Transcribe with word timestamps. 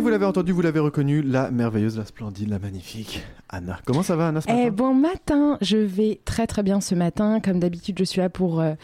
entendu, 0.00 0.52
vous 0.52 0.60
l'avez 0.60 0.80
reconnu, 0.80 1.22
la 1.22 1.50
merveilleuse, 1.50 1.96
la 1.98 2.04
splendide, 2.04 2.48
la 2.48 2.58
magnifique 2.58 3.22
Anna. 3.50 3.78
Comment 3.86 4.02
ça 4.02 4.14
va, 4.14 4.28
Anna, 4.28 4.40
ce 4.42 4.46
Eh 4.50 4.70
bon 4.70 4.92
matin, 4.92 5.56
je 5.62 5.78
vais 5.78 6.20
très 6.24 6.46
très 6.46 6.62
bien 6.62 6.80
ce 6.82 6.94
matin. 6.94 7.40
Comme 7.40 7.58
d'habitude, 7.60 7.98
je 7.98 8.04
suis 8.04 8.20
là 8.20 8.28
pour 8.28 8.60
euh, 8.60 8.74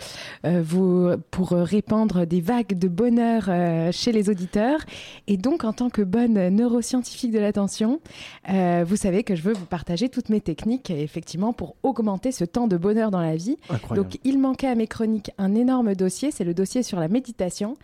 euh, 0.47 0.63
vous 0.65 1.11
pour 1.31 1.53
euh, 1.53 1.65
répandre 1.65 2.27
des 2.27 2.41
vagues 2.41 2.79
de 2.79 2.89
bonheur 2.89 3.45
euh, 3.49 3.93
chez 3.93 4.11
les 4.11 4.31
auditeurs. 4.31 4.81
Et 5.27 5.37
donc, 5.37 5.65
en 5.65 5.73
tant 5.75 5.91
que 5.91 6.01
bonne 6.01 6.49
neuroscientifique 6.49 7.31
de 7.31 7.39
l'attention, 7.39 8.01
euh, 8.49 8.85
vous 8.87 8.97
savez 8.97 9.23
que 9.23 9.35
je 9.37 9.43
veux 9.43 9.53
vous 9.53 9.67
partager 9.67 10.09
toutes 10.09 10.31
mes 10.31 10.41
techniques, 10.41 10.91
effectivement, 10.91 11.53
pour 11.53 11.77
augmenter 11.83 12.33
ce 12.33 12.45
temps 12.45 12.67
de 12.67 12.79
bonheur 12.79 13.11
dans 13.11 13.21
la 13.21 13.37
vie. 13.37 13.59
Incroyable. 13.69 14.09
Donc, 14.09 14.19
il 14.25 14.39
manquait 14.39 14.69
à 14.69 14.75
mes 14.75 14.87
chroniques 14.87 15.31
un 15.37 15.55
énorme 15.55 15.95
dossier, 15.95 16.31
c'est 16.31 16.45
le 16.45 16.55
dossier 16.55 16.83
sur 16.83 16.99
la 16.99 17.09
méditation. 17.09 17.77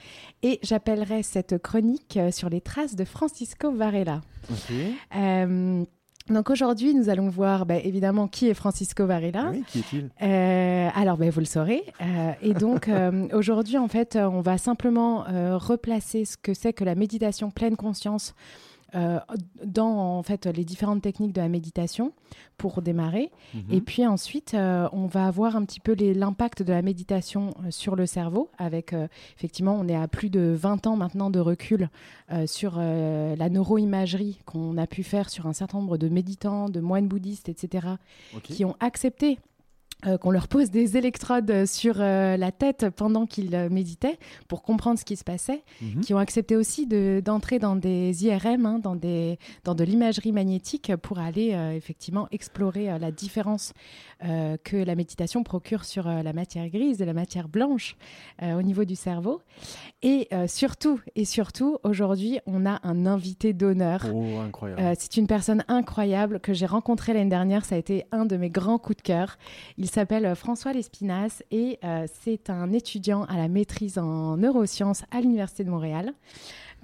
Et 0.43 0.59
j'appellerai 0.63 1.23
cette 1.23 1.59
chronique 1.59 2.19
sur 2.31 2.49
les 2.49 2.63
traces 2.63 2.97
de 2.97 3.05
Francisco 3.21 3.71
Varela. 3.71 4.23
Euh, 5.15 5.85
donc 6.31 6.49
aujourd'hui, 6.49 6.95
nous 6.95 7.11
allons 7.11 7.29
voir 7.29 7.67
bah, 7.67 7.77
évidemment 7.77 8.29
qui 8.29 8.49
est 8.49 8.55
Francisco 8.55 9.05
Varela. 9.05 9.51
Oui, 9.53 9.63
qui 9.67 9.81
est-il? 9.81 10.09
Euh, 10.23 10.89
alors, 10.95 11.19
ben, 11.19 11.29
vous 11.29 11.41
le 11.41 11.45
saurez. 11.45 11.85
Euh, 12.01 12.33
et 12.41 12.55
donc, 12.55 12.89
euh, 12.89 13.29
aujourd'hui, 13.35 13.77
en 13.77 13.89
fait, 13.89 14.17
on 14.17 14.41
va 14.41 14.57
simplement 14.57 15.27
replacer 15.59 16.25
ce 16.25 16.39
que 16.39 16.55
c'est 16.55 16.73
que 16.73 16.83
la 16.83 16.95
méditation 16.95 17.51
pleine 17.51 17.77
conscience 17.77 18.35
euh, 18.95 19.19
dans 19.65 20.19
en 20.19 20.23
fait 20.23 20.47
les 20.47 20.65
différentes 20.65 21.03
techniques 21.03 21.33
de 21.33 21.41
la 21.41 21.49
méditation 21.49 22.13
pour 22.57 22.83
démarrer. 22.83 23.31
Mhm. 23.55 23.63
Et 23.71 23.81
puis 23.81 24.07
ensuite, 24.07 24.55
euh, 24.55 24.89
on 24.93 25.07
va 25.07 25.31
voir 25.31 25.57
un 25.57 25.65
petit 25.65 25.81
peu 25.81 25.95
l'impact 25.95 26.63
de 26.63 26.73
la 26.73 26.83
méditation 26.83 27.55
euh, 27.65 27.71
sur 27.71 27.97
le 27.97 28.07
cerveau. 28.07 28.51
Avec 28.59 28.93
euh, 28.93 29.09
effectivement, 29.37 29.77
on 29.81 29.89
est 29.89 29.97
à 29.97 30.09
plus 30.09 30.29
de 30.31 30.55
20 30.57 30.87
ans 30.87 30.97
maintenant 30.97 31.31
de 31.31 31.41
recul 31.41 31.89
sur 32.47 32.79
la 32.79 33.49
neuroimagerie 33.49 34.41
qu'on 34.45 34.79
a 34.79 34.87
pu 34.87 35.03
faire 35.03 35.31
sur 35.31 35.47
un 35.47 35.53
certain 35.53 35.79
nombre 35.79 35.99
de 35.99 36.09
méditants, 36.09 36.69
de 36.69 36.79
moines 36.79 37.09
bouddhistes, 37.09 37.49
etc 37.49 37.89
qui 38.43 38.65
ont 38.65 38.77
accepté 38.81 39.39
euh, 40.07 40.17
qu'on 40.19 40.31
leur 40.31 40.49
pose 40.49 40.71
des 40.71 40.97
électrodes 40.97 41.67
sur 41.67 41.97
euh, 41.99 42.37
la 42.37 42.53
tête 42.53 42.87
pendant 42.91 43.27
qu'ils 43.27 43.55
euh, 43.55 43.69
méditaient 43.69 44.19
pour 44.49 44.63
comprendre 44.63 44.99
ce 44.99 45.05
qui 45.05 45.17
se 45.17 45.25
passait, 45.25 45.63
Mhm. 45.83 46.01
qui 46.01 46.15
ont 46.15 46.19
accepté 46.19 46.57
aussi 46.57 46.87
de- 46.87 47.21
d'entrer 47.25 47.59
dans 47.59 47.77
des 47.77 48.25
IRM, 48.25 48.67
hein, 48.67 48.79
dans, 48.79 48.97
des, 48.97 49.39
dans 49.65 49.75
de 49.75 49.85
l'imagerie 49.85 50.33
magnétique 50.33 50.95
pour 50.97 51.19
aller 51.19 51.51
effectivement 51.77 52.29
explorer 52.31 52.99
la 52.99 53.11
différence 53.11 53.73
que 54.23 54.77
la 54.77 54.95
méditation 54.95 55.43
procure 55.43 55.85
sur 55.85 56.05
la 56.09 56.33
matière 56.33 56.69
grise 56.69 57.01
et 57.01 57.05
la 57.05 57.13
matière 57.15 57.49
blanche 57.49 57.97
au 58.43 58.63
niveau 58.63 58.85
du 58.85 58.97
cerveau. 58.97 59.41
Et 60.03 60.29
surtout, 60.47 61.01
et 61.17 61.25
surtout, 61.25 61.79
aujourd'hui, 61.85 62.39
on 62.47 62.67
a 62.67 62.81
un 62.83 63.07
invité 63.07 63.53
d'honneur. 63.53 64.05
Oh, 64.13 64.41
c'est 64.99 65.17
une 65.17 65.27
personne 65.27 65.65
incroyable 65.69 66.41
que 66.41 66.53
j'ai 66.53 66.67
rencontrée 66.67 67.13
l'année 67.15 67.31
dernière. 67.31 67.65
Ça 67.65 67.75
a 67.75 67.79
été 67.79 68.05
un 68.13 68.27
de 68.27 68.37
mes 68.37 68.51
grands 68.51 68.79
coups 68.79 68.97
de 68.99 69.03
cœur. 69.03 69.39
Il 69.79 69.90
s'appelle 69.91 70.27
euh, 70.27 70.35
François 70.35 70.73
Lespinasse 70.73 71.43
et 71.51 71.79
euh, 71.85 72.07
c'est 72.23 72.51
un 72.51 72.73
étudiant 72.73 73.25
à 73.25 73.37
la 73.37 73.49
maîtrise 73.49 73.99
en 73.99 74.37
neurosciences 74.37 75.05
à 75.11 75.21
l'Université 75.21 75.65
de 75.65 75.71
Montréal. 75.71 76.13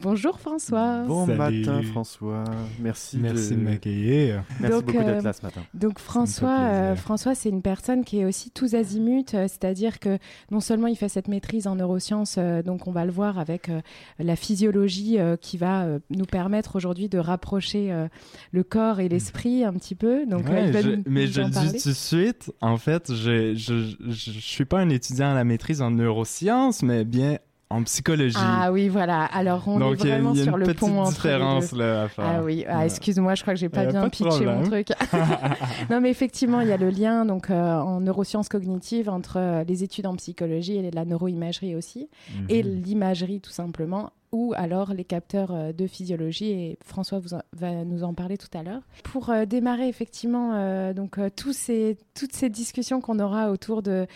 Bonjour 0.03 0.39
François. 0.39 1.05
Bon 1.05 1.25
Salut. 1.27 1.39
matin, 1.67 1.83
François. 1.83 2.45
Merci, 2.81 3.17
Merci 3.19 3.51
de 3.55 3.57
de 3.57 3.61
m'accueillir. 3.65 4.45
Merci 4.61 4.77
Donc, 4.77 4.85
beaucoup 4.87 4.99
euh, 4.99 5.05
d'être 5.15 5.25
là 5.25 5.33
ce 5.33 5.43
matin. 5.43 5.63
Donc 5.73 5.99
François, 5.99 6.59
euh, 6.61 6.97
François, 6.97 7.35
c'est 7.35 7.49
une 7.49 7.63
personne 7.63 8.05
qui 8.05 8.21
est 8.21 8.25
aussi 8.27 8.51
tous 8.51 8.75
azimuts, 8.75 9.25
euh, 9.35 9.49
c'est-à-dire 9.49 9.99
que 9.99 10.19
non 10.51 10.61
seulement 10.61 10.87
il 10.87 10.97
fait 10.97 11.09
cette 11.09 11.29
maîtrise 11.29 11.67
en 11.67 11.77
neurosciences, 11.77 12.37
euh, 12.39 12.63
donc 12.63 12.87
on 12.87 12.93
va 12.93 13.07
le 13.07 13.11
voir 13.11 13.39
avec 13.39 13.71
euh, 13.71 13.81
la 14.19 14.37
physiologie 14.37 15.19
euh, 15.19 15.37
qui 15.37 15.57
va 15.57 15.85
euh, 15.85 15.99
nous 16.11 16.27
permettre 16.27 16.77
aujourd'hui 16.77 17.09
de 17.09 17.19
rapprocher 17.19 17.91
euh, 17.91 18.07
le 18.53 18.63
corps 18.65 19.01
et 19.01 19.09
l'esprit 19.09 19.65
un 19.65 19.73
petit 19.73 19.95
peu. 19.95 20.27
Donc 20.27 20.47
euh, 20.49 20.53
Ouais, 20.53 20.67
il 20.67 20.73
va 20.73 20.83
je- 20.83 20.89
nous- 20.91 21.03
mais 21.07 21.25
nous 21.25 21.33
je 21.33 21.41
le 21.41 21.49
dis 21.49 21.83
tout 21.83 21.89
de 21.89 21.95
suite, 21.95 22.53
en 22.61 22.77
fait, 22.77 23.13
je, 23.15 23.55
je, 23.55 23.95
je, 24.11 24.11
je 24.11 24.31
suis 24.41 24.67
pas 24.67 24.79
un 24.79 24.91
étudiant 24.91 25.31
à 25.31 25.35
la 25.35 25.45
maîtrise 25.45 25.81
en 25.81 25.91
neurosciences, 25.91 26.83
mais 26.83 27.05
bien 27.05 27.39
en 27.69 27.83
psychologie. 27.83 28.37
Ah 28.39 28.71
oui, 28.73 28.89
voilà. 28.89 29.25
Alors 29.25 29.63
on 29.67 29.79
Donc, 29.81 29.95
est 30.01 30.03
il 30.05 30.09
y 30.09 30.13
a- 30.13 30.15
vraiment 30.15 30.33
il 30.33 30.39
y 30.39 30.41
a 30.41 30.45
sur 30.45 30.57
le 30.57 30.73
pont 30.75 30.99
entre 31.01 31.27
les 31.27 31.33
deux. 31.35 31.79
là, 31.79 32.03
à 32.03 32.09
faire. 32.09 32.25
Ah 32.25 32.43
oui, 32.45 32.65
ah, 32.69 32.85
excuse-moi, 32.85 33.35
je 33.35 33.43
crois 33.43 33.55
que 33.55 33.61
j'ai 33.61 33.69
pas 33.69 33.87
bien 33.87 34.03
pas 34.03 34.09
pitché 34.11 34.45
mon 34.47 34.61
problème. 34.63 34.85
truc. 34.85 34.89
non, 35.91 36.01
mais 36.01 36.11
effectivement, 36.11 36.61
il 36.61 36.69
y 36.69 36.73
a 36.73 36.77
le 36.77 36.91
lien 36.91 37.25
donc 37.25 37.51
euh, 37.51 37.75
en 37.81 38.01
neurosciences 38.01 38.49
cognitives 38.49 39.09
entre 39.09 39.39
euh, 39.39 39.65
les 39.67 39.83
études 39.83 40.07
en 40.07 40.15
psychologie 40.17 40.77
et 40.77 40.91
la 40.91 41.05
neuroimagerie 41.05 41.75
aussi, 41.75 42.09
Mhm. 42.35 42.47
et 42.49 42.63
l'imagerie 42.63 43.41
tout 43.41 43.51
simplement, 43.51 44.11
ou 44.37 44.53
alors 44.57 44.93
les 44.93 45.05
capteurs 45.05 45.51
euh, 45.53 45.73
de 45.73 45.87
physiologie. 45.87 46.51
Et 46.51 46.79
François 46.85 47.19
vous 47.19 47.33
en- 47.35 47.43
va 47.55 47.85
nous 47.85 48.05
en 48.05 48.13
parler 48.13 48.37
tout 48.37 48.53
à 48.59 48.63
l'heure. 48.63 48.83
Pour 49.03 49.31
euh, 49.31 49.47
démarrer 49.47 49.89
effectivement 49.89 50.53
euh, 50.55 50.93
donc 50.93 51.19
euh, 51.19 51.31
tous 51.35 51.55
ces, 51.55 51.97
toutes 52.15 52.33
ces 52.35 52.51
discussions 52.51 53.01
qu'on 53.01 53.19
aura 53.19 53.51
autour 53.51 53.83
de, 53.83 54.07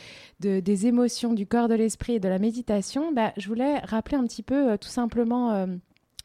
de- 0.40 0.60
des 0.60 0.86
émotions, 0.86 1.32
du 1.32 1.46
corps, 1.46 1.68
de 1.68 1.74
l'esprit 1.74 2.14
et 2.14 2.20
de 2.20 2.28
la 2.28 2.38
méditation, 2.38 3.12
bah, 3.12 3.32
je 3.38 3.48
voulais 3.48 3.78
rappeler 3.78 4.16
un 4.18 4.24
petit 4.26 4.42
peu 4.42 4.76
tout 4.78 4.88
simplement. 4.88 5.66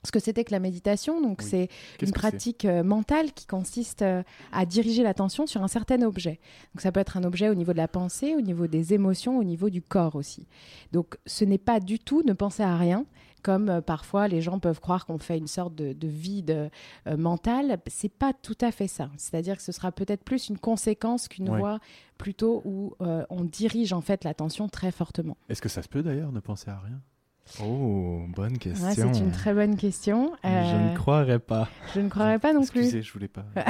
ce 0.06 0.12
que 0.12 0.20
c'était 0.20 0.44
que 0.44 0.52
la 0.52 0.60
méditation, 0.60 1.20
donc 1.20 1.40
Oui. 1.42 1.48
c'est 1.50 1.68
Qu'est-ce 1.98 2.12
une 2.12 2.14
pratique 2.14 2.66
euh, 2.66 2.84
mentale 2.84 3.32
qui 3.34 3.48
consiste 3.48 4.04
euh, 4.04 4.22
à 4.52 4.64
diriger 4.68 5.02
l'attention 5.02 5.48
sur 5.48 5.64
un 5.64 5.68
certain 5.68 6.00
objet. 6.04 6.40
Donc 6.76 6.82
ça 6.82 6.92
peut 6.92 7.00
être 7.00 7.18
un 7.18 7.24
objet 7.24 7.50
au 7.50 7.56
niveau 7.56 7.72
de 7.74 7.78
la 7.78 7.88
pensée, 7.88 8.36
au 8.36 8.42
niveau 8.42 8.68
des 8.68 8.94
émotions, 8.94 9.40
au 9.40 9.44
niveau 9.44 9.72
du 9.72 9.82
corps 9.82 10.16
aussi. 10.16 10.46
Donc 10.92 11.18
ce 11.26 11.44
n'est 11.44 11.58
pas 11.72 11.80
du 11.80 11.98
tout 11.98 12.22
ne 12.24 12.34
penser 12.34 12.62
à 12.62 12.78
rien, 12.78 13.06
comme 13.46 13.70
euh, 13.70 13.80
parfois 13.82 14.28
les 14.28 14.42
gens 14.42 14.58
peuvent 14.58 14.80
croire 14.80 15.06
qu'on 15.06 15.20
fait 15.20 15.38
une 15.38 15.46
sorte 15.48 15.76
de, 15.76 15.94
de 15.94 16.08
vide 16.08 16.70
euh, 17.08 17.16
mental. 17.18 17.80
C'est 17.86 18.10
pas 18.12 18.34
tout 18.34 18.58
à 18.60 18.72
fait 18.72 18.88
ça. 18.88 19.12
C'est-à-dire 19.18 19.56
que 19.58 19.62
ce 19.62 19.72
sera 19.72 19.92
peut-être 19.92 20.24
plus 20.24 20.50
une 20.50 20.58
conséquence 20.58 21.28
qu'une 21.28 21.50
Ouais. 21.50 21.60
voie 21.60 21.80
plutôt 22.18 22.64
où 22.66 22.94
euh, 23.02 23.24
on 23.30 23.44
dirige 23.44 23.94
en 23.94 24.02
fait 24.02 24.24
l'attention 24.24 24.68
très 24.68 24.92
fortement. 24.92 25.38
Est-ce 25.48 25.62
que 25.62 25.70
ça 25.70 25.84
se 25.84 25.88
peut 25.88 26.02
d'ailleurs 26.02 26.32
ne 26.32 26.40
penser 26.40 26.72
à 26.72 26.80
rien? 26.80 27.00
Oh, 27.64 28.22
bonne 28.36 28.58
question. 28.58 28.88
Ouais, 28.88 28.94
c'est 28.96 29.20
une 29.20 29.32
très 29.32 29.54
bonne 29.54 29.76
question. 29.78 30.34
Je 30.44 30.50
Euh, 30.50 30.92
ne 30.92 30.96
croirais 30.98 31.38
pas. 31.40 31.70
je 31.94 32.00
ne 32.02 32.10
croirais 32.10 32.40
pas 32.40 32.54
non 32.54 32.62
plus. 32.66 32.80
Excusez, 32.82 33.02
je 33.04 33.14
voulais 33.14 33.28
pas. 33.28 33.46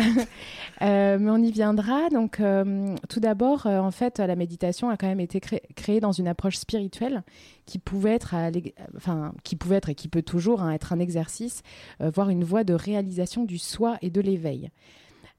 Euh, 0.82 1.18
mais 1.20 1.32
on 1.32 1.38
y 1.38 1.52
viendra. 1.52 2.10
Donc, 2.10 2.40
euh, 2.42 2.96
tout 3.08 3.20
d'abord, 3.22 3.66
euh, 3.66 3.80
en 3.80 3.92
fait, 3.92 4.20
la 4.20 4.36
méditation 4.36 4.90
a 4.90 4.98
quand 4.98 5.08
même 5.08 5.22
été 5.22 5.40
cré- 5.40 5.62
créée 5.76 6.00
dans 6.02 6.12
une 6.12 6.28
approche 6.28 6.58
spirituelle 6.58 7.24
qui 7.66 7.80
pouvait 7.80 8.12
être, 8.16 8.34
à 8.34 8.50
enfin, 8.98 9.34
qui 9.44 9.56
pouvait 9.56 9.78
être 9.78 9.90
et 9.90 9.96
qui 9.96 10.10
peut 10.10 10.22
toujours 10.22 10.62
hein, 10.62 10.72
être 10.72 10.92
un 10.92 11.00
exercice, 11.00 11.62
euh, 12.02 12.10
voire 12.14 12.30
une 12.30 12.44
voie 12.44 12.64
de 12.66 12.74
réalisation 12.74 13.46
du 13.46 13.58
soi 13.58 13.98
et 14.02 14.10
de 14.10 14.20
l'éveil. 14.20 14.70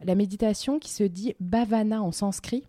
La 0.04 0.14
méditation, 0.14 0.78
qui 0.78 0.91
se 0.91 1.04
dit 1.04 1.34
bhavana 1.41 2.02
en 2.02 2.12
sanskrit, 2.12 2.64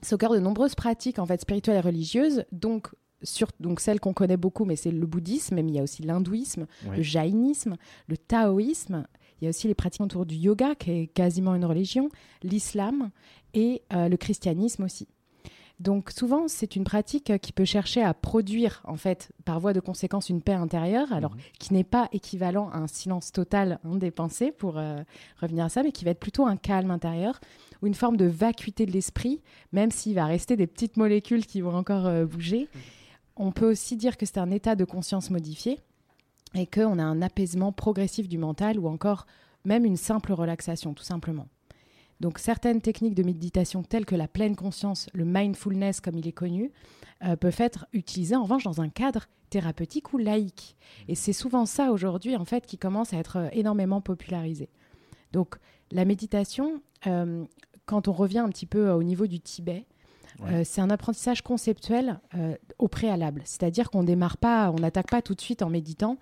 c'est 0.00 0.14
au 0.14 0.18
cœur 0.18 0.32
de 0.32 0.38
nombreuses 0.38 0.74
pratiques 0.74 1.18
en 1.18 1.26
fait 1.26 1.42
spirituelles 1.42 1.76
et 1.76 1.80
religieuses, 1.80 2.44
donc 2.52 2.88
sur 3.22 3.48
donc 3.60 3.80
celles 3.80 4.00
qu'on 4.00 4.12
connaît 4.12 4.36
beaucoup, 4.36 4.64
mais 4.64 4.76
c'est 4.76 4.90
le 4.90 5.06
bouddhisme, 5.06 5.56
mais 5.56 5.62
il 5.62 5.70
y 5.74 5.78
a 5.78 5.82
aussi 5.82 6.02
l'hindouisme, 6.02 6.66
Ouais. 6.86 6.96
le 6.98 7.02
jaïnisme, 7.02 7.76
le 8.06 8.16
taoïsme. 8.16 9.06
Il 9.40 9.44
y 9.44 9.46
a 9.46 9.50
aussi 9.50 9.68
les 9.68 9.74
pratiques 9.74 10.00
autour 10.02 10.26
du 10.26 10.34
yoga, 10.36 10.74
qui 10.74 10.90
est 10.90 11.06
quasiment 11.06 11.54
une 11.54 11.64
religion, 11.64 12.08
l'islam 12.42 13.10
et 13.54 13.82
euh, 13.92 14.08
le 14.08 14.16
christianisme 14.16 14.84
aussi. 14.84 15.06
Donc 15.80 16.10
souvent, 16.10 16.48
c'est 16.48 16.74
une 16.74 16.82
pratique 16.82 17.32
qui 17.40 17.52
peut 17.52 17.64
chercher 17.64 18.02
à 18.02 18.12
produire, 18.12 18.82
en 18.84 18.96
fait, 18.96 19.30
par 19.44 19.60
voie 19.60 19.72
de 19.72 19.78
conséquence, 19.78 20.28
une 20.28 20.42
paix 20.42 20.54
intérieure, 20.54 21.12
alors 21.12 21.30
Mhm. 21.34 21.40
qui 21.60 21.72
n'est 21.74 21.84
pas 21.84 22.08
équivalent 22.12 22.68
à 22.70 22.78
un 22.78 22.88
silence 22.88 23.30
total 23.30 23.78
hein, 23.84 23.94
des 23.94 24.10
pensées, 24.10 24.50
pour 24.50 24.76
euh, 24.76 24.96
revenir 25.40 25.64
à 25.66 25.68
ça, 25.68 25.84
mais 25.84 25.92
qui 25.92 26.04
va 26.04 26.10
être 26.10 26.18
plutôt 26.18 26.46
un 26.46 26.56
calme 26.56 26.90
intérieur 26.90 27.38
ou 27.80 27.86
une 27.86 27.94
forme 27.94 28.16
de 28.16 28.24
vacuité 28.26 28.86
de 28.86 28.90
l'esprit, 28.92 29.40
même 29.72 29.92
s'il 29.92 30.16
va 30.16 30.26
rester 30.26 30.56
des 30.56 30.66
petites 30.66 30.96
molécules 30.96 31.46
qui 31.46 31.60
vont 31.60 31.76
encore 31.76 32.06
euh, 32.06 32.26
bouger. 32.26 32.68
On 33.40 33.52
peut 33.52 33.70
aussi 33.70 33.96
dire 33.96 34.16
que 34.16 34.26
c'est 34.26 34.38
un 34.38 34.50
état 34.50 34.74
de 34.74 34.84
conscience 34.84 35.30
modifié 35.30 35.80
et 36.54 36.66
qu'on 36.66 36.98
a 36.98 37.04
un 37.04 37.22
apaisement 37.22 37.70
progressif 37.70 38.28
du 38.28 38.36
mental 38.36 38.80
ou 38.80 38.88
encore 38.88 39.26
même 39.64 39.84
une 39.84 39.96
simple 39.96 40.32
relaxation, 40.32 40.92
tout 40.92 41.04
simplement. 41.04 41.46
Donc 42.18 42.40
certaines 42.40 42.80
techniques 42.80 43.14
de 43.14 43.22
méditation 43.22 43.84
telles 43.84 44.06
que 44.06 44.16
la 44.16 44.26
pleine 44.26 44.56
conscience, 44.56 45.08
le 45.14 45.24
mindfulness 45.24 46.00
comme 46.00 46.18
il 46.18 46.26
est 46.26 46.32
connu, 46.32 46.72
euh, 47.24 47.36
peuvent 47.36 47.60
être 47.60 47.86
utilisées 47.92 48.34
en 48.34 48.42
revanche 48.42 48.64
dans 48.64 48.80
un 48.80 48.88
cadre 48.88 49.26
thérapeutique 49.50 50.12
ou 50.12 50.18
laïque. 50.18 50.76
Et 51.06 51.14
c'est 51.14 51.32
souvent 51.32 51.64
ça 51.64 51.92
aujourd'hui 51.92 52.34
en 52.34 52.44
fait 52.44 52.66
qui 52.66 52.76
commence 52.76 53.12
à 53.12 53.18
être 53.18 53.36
euh, 53.36 53.48
énormément 53.52 54.00
popularisé. 54.00 54.68
Donc 55.32 55.58
la 55.92 56.04
méditation, 56.04 56.82
euh, 57.06 57.44
quand 57.86 58.08
on 58.08 58.12
revient 58.12 58.40
un 58.40 58.48
petit 58.48 58.66
peu 58.66 58.90
au 58.90 59.04
niveau 59.04 59.28
du 59.28 59.38
Tibet, 59.38 59.86
Euh, 60.44 60.62
c'est 60.64 60.80
un 60.80 60.90
apprentissage 60.90 61.42
conceptuel 61.42 62.20
euh, 62.34 62.54
au 62.78 62.88
préalable. 62.88 63.42
C'est-à-dire 63.44 63.90
qu'on 63.90 64.04
démarre 64.04 64.36
pas, 64.36 64.70
on 64.70 64.80
n'attaque 64.80 65.10
pas 65.10 65.22
tout 65.22 65.34
de 65.34 65.40
suite 65.40 65.62
en 65.62 65.70
méditant. 65.70 66.16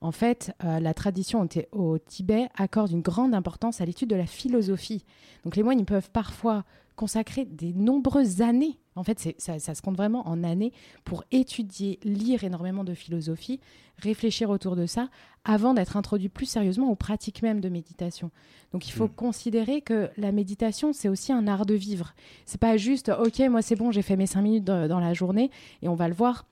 En 0.00 0.12
fait, 0.12 0.52
euh, 0.64 0.80
la 0.80 0.94
tradition 0.94 1.46
au, 1.72 1.98
Tibet 1.98 2.48
accorde 2.56 2.90
une 2.90 3.02
grande 3.02 3.34
importance 3.34 3.80
à 3.80 3.84
l'étude 3.84 4.08
de 4.08 4.16
la 4.16 4.26
philosophie. 4.26 5.04
Donc 5.44 5.56
les 5.56 5.62
moines, 5.62 5.84
peuvent 5.84 6.10
parfois 6.10 6.64
consacrer 6.96 7.44
des 7.44 7.72
nombreuses 7.72 8.40
années 8.40 8.78
En 9.00 9.04
fait, 9.04 9.34
ça, 9.38 9.58
ça 9.58 9.74
se 9.74 9.82
compte 9.82 9.96
vraiment 9.96 10.28
en 10.28 10.44
années 10.44 10.72
pour 11.04 11.24
étudier, 11.32 11.98
lire 12.04 12.44
énormément 12.44 12.84
de 12.84 12.94
philosophie, 12.94 13.58
réfléchir 13.96 14.50
autour 14.50 14.76
de 14.76 14.86
ça, 14.86 15.08
avant 15.44 15.72
d'être 15.74 15.96
introduit 15.96 16.28
plus 16.28 16.46
sérieusement 16.46 16.90
aux 16.90 16.94
pratiques 16.96 17.42
même 17.42 17.60
de 17.60 17.68
méditation. 17.68 18.30
Donc 18.72 18.86
il 18.88 18.92
faut 18.92 19.06
Mm. 19.06 19.14
considérer 19.14 19.80
que 19.80 20.10
la 20.16 20.32
méditation, 20.32 20.92
c'est 20.92 21.08
aussi 21.08 21.32
un 21.32 21.48
art 21.48 21.66
de 21.66 21.74
vivre. 21.74 22.14
C'est 22.44 22.60
pas 22.60 22.76
juste, 22.76 23.08
ok, 23.10 23.38
moi 23.50 23.62
c'est 23.62 23.76
bon, 23.76 23.90
j'ai 23.90 24.02
fait 24.02 24.16
mes 24.16 24.26
cinq 24.26 24.42
minutes 24.42 24.64
dans- 24.64 24.86
dans 24.86 25.00
la 25.00 25.14
journée, 25.14 25.50
et 25.82 25.88
on 25.88 25.94
va 25.94 26.06
le 26.08 26.14
voir. 26.14 26.46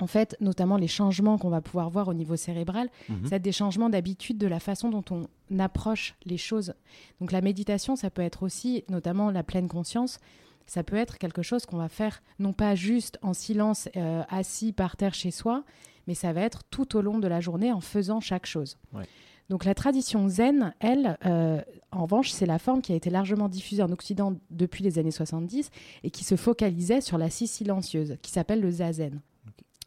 En 0.00 0.08
fait, 0.08 0.36
notamment 0.40 0.76
les 0.76 0.88
changements 0.88 1.38
qu'on 1.38 1.50
va 1.50 1.60
pouvoir 1.60 1.88
voir 1.90 2.08
au 2.08 2.14
niveau 2.14 2.34
cérébral, 2.34 2.88
c'est 3.28 3.40
des 3.40 3.52
changements 3.52 3.88
d'habitude 3.88 4.38
de 4.38 4.48
la 4.48 4.58
façon 4.58 4.90
dont 4.90 5.04
on 5.12 5.58
approche 5.60 6.16
les 6.24 6.36
choses. 6.38 6.74
Donc 7.20 7.30
la 7.30 7.40
méditation, 7.40 7.94
ça 7.94 8.10
peut 8.10 8.22
être 8.22 8.42
aussi, 8.42 8.82
notamment 8.88 9.30
la 9.30 9.44
pleine 9.44 9.68
conscience, 9.68 10.18
ça 10.66 10.82
peut 10.82 10.96
être 10.96 11.18
quelque 11.18 11.42
chose 11.42 11.66
qu'on 11.66 11.76
va 11.76 11.88
faire 11.88 12.22
non 12.38 12.52
pas 12.52 12.74
juste 12.74 13.18
en 13.22 13.34
silence, 13.34 13.88
euh, 13.96 14.22
assis 14.28 14.72
par 14.72 14.96
terre 14.96 15.14
chez 15.14 15.30
soi, 15.30 15.64
mais 16.06 16.14
ça 16.14 16.32
va 16.32 16.42
être 16.42 16.64
tout 16.70 16.96
au 16.96 17.02
long 17.02 17.18
de 17.18 17.28
la 17.28 17.40
journée 17.40 17.72
en 17.72 17.80
faisant 17.80 18.20
chaque 18.20 18.46
chose. 18.46 18.78
Ouais. 18.92 19.04
Donc 19.50 19.64
la 19.64 19.74
tradition 19.74 20.28
zen, 20.28 20.74
elle, 20.80 21.18
euh, 21.26 21.60
en 21.92 22.04
revanche, 22.04 22.30
c'est 22.30 22.46
la 22.46 22.58
forme 22.58 22.80
qui 22.80 22.92
a 22.92 22.96
été 22.96 23.10
largement 23.10 23.48
diffusée 23.48 23.82
en 23.82 23.92
Occident 23.92 24.34
depuis 24.50 24.82
les 24.82 24.98
années 24.98 25.10
70 25.10 25.70
et 26.02 26.10
qui 26.10 26.24
se 26.24 26.36
focalisait 26.36 27.02
sur 27.02 27.18
la 27.18 27.28
scie 27.28 27.46
silencieuse, 27.46 28.16
qui 28.22 28.30
s'appelle 28.30 28.60
le 28.60 28.70
zazen. 28.70 29.20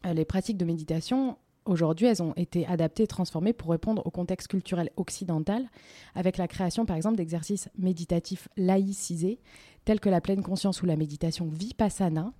Euh, 0.05 0.13
les 0.13 0.25
pratiques 0.25 0.57
de 0.57 0.65
méditation, 0.65 1.37
aujourd'hui, 1.67 2.07
elles 2.07 2.23
ont 2.23 2.33
été 2.35 2.65
adaptées 2.67 3.03
et 3.03 3.07
transformées 3.07 3.53
pour 3.53 3.71
répondre 3.71 4.01
au 4.05 4.11
contexte 4.11 4.47
culturel 4.47 4.89
occidental, 4.95 5.69
avec 6.15 6.37
la 6.37 6.47
création, 6.47 6.85
par 6.85 6.95
exemple, 6.95 7.17
d'exercices 7.17 7.69
méditatifs 7.77 8.47
laïcisés, 8.57 9.39
tels 9.85 9.99
que 9.99 10.09
la 10.09 10.21
pleine 10.21 10.43
conscience 10.43 10.81
ou 10.81 10.85
la 10.85 10.95
méditation 10.95 11.47
vipassana, 11.47 12.33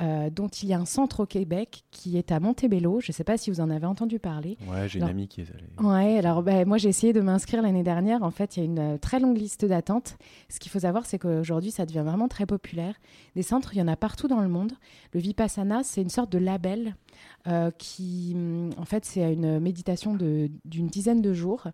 euh, 0.00 0.28
dont 0.28 0.48
il 0.48 0.68
y 0.68 0.74
a 0.74 0.78
un 0.78 0.84
centre 0.84 1.20
au 1.20 1.26
Québec 1.26 1.84
qui 1.92 2.18
est 2.18 2.32
à 2.32 2.40
Montebello. 2.40 3.00
Je 3.00 3.10
ne 3.10 3.12
sais 3.12 3.22
pas 3.22 3.36
si 3.36 3.50
vous 3.50 3.60
en 3.60 3.70
avez 3.70 3.86
entendu 3.86 4.18
parler. 4.18 4.58
Ouais, 4.68 4.88
j'ai 4.88 4.98
une 4.98 5.04
amie 5.04 5.28
qui 5.28 5.42
est 5.42 5.46
allée. 5.52 5.88
Ouais, 5.88 6.18
alors 6.18 6.42
ben, 6.42 6.66
moi 6.66 6.78
j'ai 6.78 6.88
essayé 6.88 7.12
de 7.12 7.20
m'inscrire 7.20 7.62
l'année 7.62 7.84
dernière. 7.84 8.24
En 8.24 8.32
fait, 8.32 8.56
il 8.56 8.60
y 8.60 8.62
a 8.62 8.66
une 8.66 8.78
euh, 8.78 8.98
très 8.98 9.20
longue 9.20 9.38
liste 9.38 9.64
d'attente. 9.64 10.16
Ce 10.48 10.58
qu'il 10.58 10.72
faut 10.72 10.80
savoir, 10.80 11.06
c'est 11.06 11.20
qu'aujourd'hui, 11.20 11.70
ça 11.70 11.86
devient 11.86 12.02
vraiment 12.04 12.26
très 12.26 12.44
populaire. 12.44 12.96
Des 13.36 13.42
centres, 13.42 13.74
il 13.74 13.78
y 13.78 13.82
en 13.82 13.88
a 13.88 13.94
partout 13.94 14.26
dans 14.26 14.40
le 14.40 14.48
monde. 14.48 14.72
Le 15.12 15.20
Vipassana, 15.20 15.84
c'est 15.84 16.02
une 16.02 16.10
sorte 16.10 16.32
de 16.32 16.38
label 16.38 16.96
euh, 17.46 17.70
qui, 17.72 18.32
hum, 18.34 18.70
en 18.78 18.84
fait, 18.84 19.04
c'est 19.04 19.32
une 19.32 19.60
méditation 19.60 20.14
d'une 20.14 20.86
dizaine 20.86 21.22
de 21.22 21.32
jours, 21.32 21.68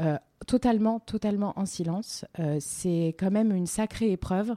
euh, 0.00 0.16
totalement, 0.46 1.00
totalement 1.00 1.52
en 1.58 1.66
silence. 1.66 2.24
Euh, 2.38 2.58
c'est 2.60 3.16
quand 3.18 3.32
même 3.32 3.50
une 3.50 3.66
sacrée 3.66 4.12
épreuve. 4.12 4.54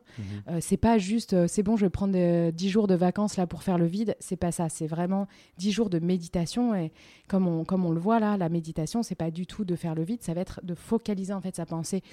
Euh, 0.48 0.60
c'est 0.62 0.78
pas 0.78 1.00
juste, 1.00 1.48
c'est 1.48 1.64
bon, 1.64 1.76
je 1.78 1.86
vais 1.86 1.90
prendre 1.90 2.52
10 2.52 2.70
jours 2.70 2.86
de 2.86 2.94
vacances 2.94 3.38
là 3.38 3.48
pour 3.48 3.64
faire 3.64 3.80
le 3.80 3.88
vide. 3.88 4.16
C'est 4.20 4.36
pas 4.36 4.52
ça. 4.52 4.70
C'est 4.70 4.86
vraiment 4.86 5.28
10 5.58 5.72
jours 5.72 5.90
de 5.90 5.98
méditation. 5.98 6.76
Et 6.76 6.92
comme 7.28 7.48
on, 7.48 7.66
comme 7.66 7.86
on 7.86 7.92
le 7.92 8.00
voit 8.00 8.20
là, 8.20 8.38
la 8.38 8.50
méditation, 8.50 9.02
c'est 9.02 9.16
pas 9.16 9.32
du 9.32 9.48
tout 9.48 9.66
de 9.66 9.76
faire 9.76 9.96
le 9.96 10.04
vide. 10.04 10.22
Ça 10.22 10.36
va 10.36 10.42
être 10.42 10.60
de 10.64 10.76
focaliser 10.76 11.34
en 11.34 11.42
fait 11.42 11.56
sa 11.56 11.66
pensée. 11.66 12.04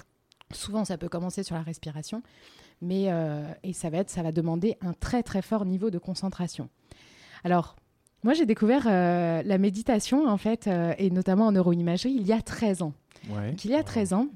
Souvent, 0.51 0.83
ça 0.83 0.97
peut 0.97 1.09
commencer 1.09 1.43
sur 1.43 1.55
la 1.55 1.61
respiration, 1.61 2.23
mais 2.81 3.11
et 3.61 3.73
ça 3.73 3.91
va 3.91 3.99
être, 3.99 4.09
ça 4.09 4.23
va 4.23 4.31
demander 4.31 4.77
un 4.81 4.93
très 4.93 5.21
très 5.21 5.43
fort 5.43 5.65
niveau 5.65 5.91
de 5.91 5.99
concentration. 5.99 6.69
Alors. 7.43 7.75
Moi, 8.23 8.33
j'ai 8.33 8.45
découvert 8.45 8.83
euh, 8.87 9.41
la 9.45 9.57
méditation, 9.57 10.27
en 10.27 10.37
fait, 10.37 10.67
euh, 10.67 10.93
et 10.97 11.09
notamment 11.09 11.47
en 11.47 11.51
neuroimagerie, 11.53 12.11
il 12.11 12.27
y 12.27 12.33
a 12.33 12.41
13 12.41 12.81
ans. 12.81 12.93
Ouais. 13.29 13.49
Donc, 13.51 13.65
il 13.65 13.71
y 13.71 13.75
a 13.75 13.83
13 13.83 14.13
ans. 14.13 14.27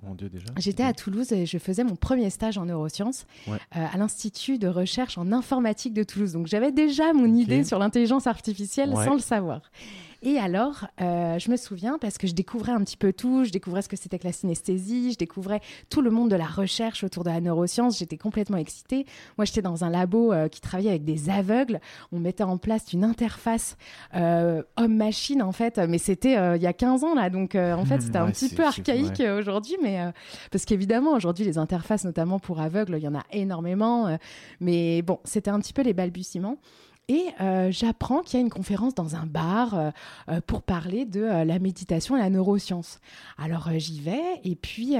J'étais 0.57 0.83
à 0.83 0.93
Toulouse 0.93 1.31
et 1.31 1.45
je 1.45 1.57
faisais 1.57 1.83
mon 1.85 1.95
premier 1.95 2.29
stage 2.29 2.57
en 2.57 2.65
neurosciences 2.65 3.25
Ouais. 3.47 3.57
euh, 3.77 3.85
à 3.93 3.97
l'Institut 3.97 4.57
de 4.57 4.67
recherche 4.67 5.17
en 5.17 5.31
informatique 5.31 5.93
de 5.93 6.03
Toulouse. 6.03 6.33
Donc 6.33 6.47
j'avais 6.47 6.71
déjà 6.73 7.13
mon 7.13 7.33
idée 7.33 7.63
sur 7.63 7.79
l'intelligence 7.79 8.27
artificielle 8.27 8.89
Ouais. 8.93 9.05
sans 9.05 9.13
le 9.13 9.19
savoir. 9.19 9.61
Et 10.25 10.39
alors, 10.39 10.87
euh, 11.01 11.37
je 11.37 11.51
me 11.51 11.57
souviens 11.57 11.97
parce 11.99 12.17
que 12.17 12.27
je 12.27 12.33
découvrais 12.33 12.71
un 12.71 12.81
petit 12.81 12.95
peu 12.95 13.11
tout, 13.11 13.43
je 13.43 13.51
découvrais 13.51 13.81
ce 13.81 13.89
que 13.89 13.97
c'était 13.97 14.17
que 14.17 14.23
la 14.23 14.31
synesthésie, 14.31 15.11
je 15.11 15.17
découvrais 15.17 15.59
tout 15.89 16.01
le 16.01 16.11
monde 16.11 16.31
de 16.31 16.37
la 16.37 16.45
recherche 16.45 17.03
autour 17.03 17.25
de 17.25 17.29
la 17.29 17.41
neuroscience, 17.41 17.99
j'étais 17.99 18.15
complètement 18.15 18.55
excitée. 18.55 19.05
Moi, 19.37 19.43
j'étais 19.43 19.61
dans 19.61 19.83
un 19.83 19.89
labo 19.89 20.31
euh, 20.31 20.47
qui 20.47 20.61
travaillait 20.61 20.91
avec 20.91 21.03
des 21.03 21.29
aveugles, 21.29 21.81
on 22.13 22.19
mettait 22.19 22.45
en 22.45 22.57
place 22.57 22.93
une 22.93 23.03
interface 23.03 23.75
euh, 24.15 24.63
homme-machine 24.77 25.43
en 25.43 25.51
fait, 25.51 25.77
mais 25.77 25.97
c'était 25.97 26.37
il 26.55 26.61
y 26.61 26.67
a 26.67 26.73
15 26.73 27.03
ans 27.03 27.15
là, 27.15 27.29
donc 27.29 27.55
en 27.55 27.83
fait 27.83 28.01
c'était 28.01 28.17
un 28.17 28.23
Ouais, 28.27 28.31
petit 28.31 28.55
peu 28.55 28.63
archaïque 28.63 29.21
aujourd'hui, 29.37 29.75
mais 29.83 29.99
parce 30.51 30.63
qu'évidemment 30.63 31.11
aujourd'hui 31.11 31.43
les 31.43 31.57
interfaces, 31.57 32.05
notamment 32.05 32.39
pour 32.39 32.61
aveugles, 32.61 32.95
il 32.97 33.03
y 33.03 33.07
en 33.09 33.15
a 33.15 33.23
énormément, 33.31 34.17
mais 34.61 35.01
bon, 35.01 35.19
c'était 35.25 35.51
un 35.51 35.59
petit 35.59 35.73
peu 35.73 35.81
les 35.81 35.93
balbutiements. 35.93 36.57
Et 37.09 37.25
euh, 37.41 37.69
j'apprends 37.69 38.21
qu'il 38.21 38.39
y 38.39 38.41
a 38.41 38.45
une 38.45 38.49
conférence 38.49 38.95
dans 38.95 39.15
un 39.15 39.25
bar 39.25 39.73
euh, 39.73 39.91
euh, 40.29 40.39
pour 40.47 40.61
parler 40.61 41.03
de 41.05 41.21
euh, 41.21 41.43
la 41.43 41.59
méditation 41.59 42.15
et 42.15 42.19
la 42.19 42.29
neuroscience. 42.29 42.99
Alors 43.37 43.69
j'y 43.75 43.99
vais 43.99 44.21
et 44.43 44.55
puis 44.55 44.95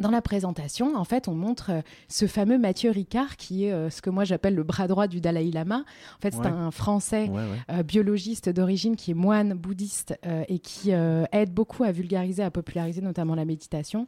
dans 0.00 0.10
la 0.12 0.22
présentation, 0.22 0.94
en 0.94 1.02
fait, 1.02 1.26
on 1.26 1.34
montre 1.34 1.82
ce 2.08 2.26
fameux 2.28 2.56
Mathieu 2.56 2.90
Ricard 2.92 3.36
qui 3.36 3.64
est 3.64 3.90
ce 3.90 4.00
que 4.00 4.10
moi 4.10 4.22
j'appelle 4.22 4.54
le 4.54 4.62
bras 4.62 4.86
droit 4.86 5.08
du 5.08 5.20
Dalai 5.20 5.50
Lama. 5.50 5.84
En 6.18 6.20
fait, 6.20 6.32
c'est 6.34 6.38
Ouais. 6.40 6.46
un 6.46 6.70
Français 6.70 7.28
Ouais, 7.28 7.42
ouais. 7.76 7.82
biologiste 7.82 8.48
d'origine 8.48 8.94
qui 8.94 9.10
est 9.10 9.14
moine 9.14 9.54
bouddhiste 9.54 10.16
et 10.48 10.60
qui 10.60 10.90
aide 10.92 11.52
beaucoup 11.52 11.82
à 11.82 11.90
vulgariser, 11.90 12.44
à 12.44 12.50
populariser 12.52 13.00
notamment 13.00 13.34
la 13.34 13.44
méditation. 13.44 14.06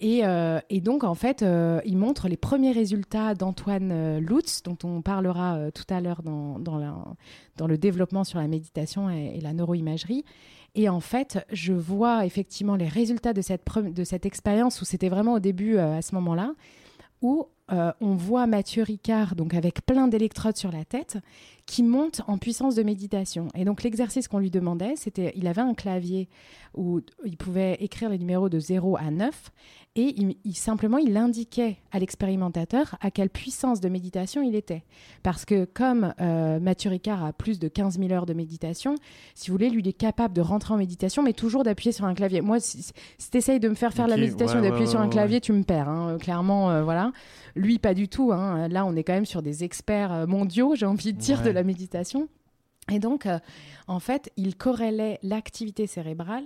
Et, 0.00 0.24
euh, 0.24 0.60
et 0.70 0.80
donc, 0.80 1.04
en 1.04 1.14
fait, 1.14 1.42
euh, 1.42 1.80
il 1.84 1.98
montre 1.98 2.28
les 2.28 2.38
premiers 2.38 2.72
résultats 2.72 3.34
d'Antoine 3.34 3.90
euh, 3.92 4.18
Lutz, 4.18 4.62
dont 4.62 4.78
on 4.82 5.02
parlera 5.02 5.70
tout 5.72 5.84
à 5.90 6.00
l'heure 6.00 6.22
dans, 6.22 6.56
le 7.66 7.78
développement 7.78 8.24
sur 8.24 8.38
la 8.38 8.48
méditation 8.48 9.10
et, 9.10 9.40
la 9.40 9.52
neuroimagerie. 9.52 10.24
Et 10.74 10.88
en 10.88 11.00
fait, 11.00 11.44
je 11.52 11.74
vois 11.74 12.24
effectivement 12.24 12.76
les 12.76 12.88
résultats 12.88 13.34
de 13.34 13.42
cette, 13.42 13.62
de 13.76 14.04
cette 14.04 14.24
expérience 14.24 14.80
où 14.80 14.84
c'était 14.86 15.10
vraiment 15.10 15.34
au 15.34 15.40
début, 15.40 15.76
à 15.78 16.00
ce 16.00 16.14
moment-là, 16.14 16.54
où 17.20 17.48
euh, 17.72 17.92
on 18.00 18.14
voit 18.14 18.46
Mathieu 18.46 18.82
Ricard, 18.82 19.34
donc 19.36 19.54
avec 19.54 19.84
plein 19.86 20.08
d'électrodes 20.08 20.56
sur 20.56 20.72
la 20.72 20.84
tête, 20.84 21.18
qui 21.66 21.82
monte 21.84 22.22
en 22.26 22.36
puissance 22.38 22.74
de 22.74 22.82
méditation. 22.82 23.48
Et 23.54 23.64
donc 23.64 23.82
l'exercice 23.84 24.26
qu'on 24.26 24.38
lui 24.38 24.50
demandait, 24.50 24.94
c'était, 24.96 25.32
il 25.36 25.46
avait 25.46 25.60
un 25.60 25.74
clavier 25.74 26.28
où 26.74 27.00
il 27.24 27.36
pouvait 27.36 27.74
écrire 27.80 28.10
les 28.10 28.18
numéros 28.18 28.48
de 28.48 28.58
0 28.58 28.96
à 28.96 29.10
9, 29.10 29.50
et 29.96 30.14
il, 30.16 30.36
il- 30.44 30.54
simplement, 30.54 30.98
il 30.98 31.16
indiquait 31.16 31.78
à 31.92 31.98
l'expérimentateur 31.98 32.96
à 33.00 33.10
quelle 33.10 33.28
puissance 33.30 33.80
de 33.80 33.88
méditation 33.88 34.40
il 34.42 34.54
était. 34.54 34.84
Parce 35.22 35.44
que 35.44 35.64
comme 35.64 36.14
euh, 36.20 36.60
Mathieu 36.60 36.90
Ricard 36.90 37.24
a 37.24 37.32
plus 37.32 37.58
de 37.58 37.66
15 37.68 37.98
000 37.98 38.12
heures 38.12 38.26
de 38.26 38.34
méditation, 38.34 38.94
si 39.34 39.50
vous 39.50 39.54
voulez, 39.56 39.68
lui, 39.70 39.80
il 39.80 39.88
est 39.88 39.92
capable 39.92 40.34
de 40.34 40.40
rentrer 40.40 40.74
en 40.74 40.76
méditation, 40.76 41.22
mais 41.22 41.32
toujours 41.32 41.64
d'appuyer 41.64 41.92
sur 41.92 42.04
un 42.04 42.14
clavier. 42.14 42.40
Moi, 42.40 42.60
si, 42.60 42.82
si 43.18 43.30
tu 43.30 43.36
essayes 43.36 43.60
de 43.60 43.68
me 43.68 43.74
faire 43.74 43.92
faire 43.92 44.06
la 44.08 44.16
méditation 44.16 44.58
ouais, 44.58 44.62
d'appuyer 44.62 44.86
ouais, 44.86 44.90
sur 44.90 45.00
un 45.00 45.08
clavier, 45.08 45.40
tu 45.40 45.52
me 45.52 45.62
perds. 45.64 45.88
hein. 45.88 46.18
Clairement, 46.20 46.70
euh, 46.70 46.82
voilà. 46.84 47.12
Lui, 47.60 47.78
pas 47.78 47.94
du 47.94 48.08
tout. 48.08 48.32
hein. 48.32 48.68
Là, 48.68 48.84
on 48.86 48.96
est 48.96 49.04
quand 49.04 49.12
même 49.12 49.26
sur 49.26 49.42
des 49.42 49.64
experts 49.64 50.12
euh, 50.12 50.26
mondiaux, 50.26 50.74
j'ai 50.74 50.86
envie 50.86 51.12
de 51.12 51.18
dire, 51.18 51.38
Ouais. 51.40 51.44
de 51.46 51.50
la 51.50 51.62
méditation. 51.62 52.28
Et 52.90 52.98
donc, 52.98 53.26
euh, 53.26 53.38
en 53.86 54.00
fait, 54.00 54.32
il 54.36 54.56
corrélait 54.56 55.18
l'activité 55.22 55.86
cérébrale 55.86 56.44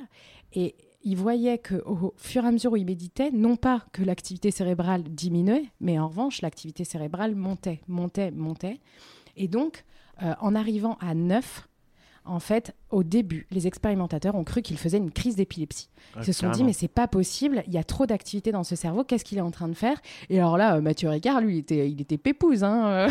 et 0.53 0.75
il 1.03 1.17
voyait 1.17 1.59
que 1.59 1.77
au 1.87 2.13
fur 2.17 2.45
et 2.45 2.49
à 2.49 2.51
mesure 2.53 2.73
où 2.73 2.77
il 2.77 2.85
méditait, 2.85 3.31
non 3.31 3.57
pas 3.57 3.85
que 3.93 4.03
l'activité 4.03 4.51
cérébrale 4.51 5.03
diminuait, 5.05 5.67
mais 5.81 5.99
en 5.99 6.09
revanche, 6.09 6.43
l'activité 6.43 6.85
cérébrale 6.85 7.35
montait, 7.35 7.81
montait, 7.89 8.31
montait. 8.31 8.81
Et 9.37 9.49
donc, 9.49 9.85
euh, 10.23 10.35
en 10.41 10.55
arrivant 10.55 10.97
à 11.01 11.15
9, 11.15 11.69
en 12.27 12.41
fait, 12.41 12.75
au 12.91 13.03
début, 13.03 13.47
les 13.51 13.67
expérimentateurs 13.67 14.35
ont 14.35 14.45
cru 14.45 14.63
qu'il 14.63 14.79
faisait 14.79 14.97
une 14.97 15.11
crise 15.11 15.37
d'épilepsie. 15.37 15.89
Ah, 16.15 16.21
Ils 16.21 16.25
se 16.25 16.33
sont 16.33 16.51
dit, 16.51 16.65
mais 16.65 16.73
c'est 16.73 16.89
pas 16.89 17.07
possible, 17.07 17.63
il 17.67 17.73
y 17.73 17.79
a 17.79 17.85
trop 17.85 18.07
d'activité 18.07 18.51
dans 18.51 18.65
ce 18.65 18.77
cerveau, 18.77 19.05
qu'est-ce 19.05 19.25
qu'il 19.25 19.37
est 19.37 19.43
en 19.43 19.51
train 19.51 19.69
de 19.69 19.75
faire? 19.75 20.01
Et 20.31 20.39
alors 20.39 20.57
là, 20.57 20.77
euh, 20.77 20.81
Mathieu 20.81 21.09
Ricard, 21.09 21.41
lui, 21.41 21.57
il 21.57 21.59
était, 21.59 21.91
il 21.91 22.01
était 22.01 22.17
pépouze. 22.17 22.65
Hein, 22.65 22.87
euh. 22.87 23.09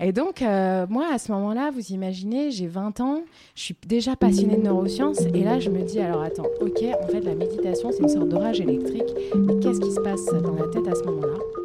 et 0.00 0.12
donc, 0.12 0.40
euh, 0.42 0.86
moi, 0.88 1.06
à 1.12 1.18
ce 1.18 1.32
moment-là, 1.32 1.70
vous 1.70 1.92
imaginez, 1.92 2.50
j'ai 2.50 2.66
20 2.66 3.00
ans, 3.00 3.22
je 3.54 3.62
suis 3.62 3.76
déjà 3.86 4.16
passionnée 4.16 4.56
de 4.56 4.62
neurosciences, 4.62 5.20
et 5.34 5.44
là, 5.44 5.60
je 5.60 5.70
me 5.70 5.82
dis, 5.82 6.00
alors 6.00 6.22
attends, 6.22 6.46
ok, 6.60 6.82
en 7.02 7.06
fait, 7.08 7.20
la 7.20 7.34
méditation, 7.34 7.90
c'est 7.92 8.02
une 8.02 8.08
sorte 8.08 8.28
d'orage 8.28 8.60
électrique, 8.60 9.12
mais 9.36 9.58
qu'est-ce 9.60 9.80
qui 9.80 9.92
se 9.92 10.00
passe 10.00 10.24
dans 10.26 10.54
la 10.54 10.68
tête 10.68 10.88
à 10.88 10.94
ce 10.94 11.02
moment-là? 11.04 11.61